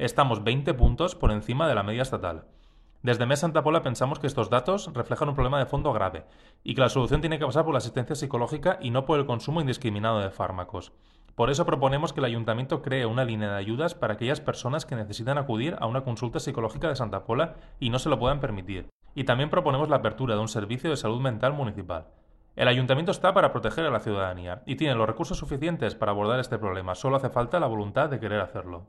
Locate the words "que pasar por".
7.38-7.74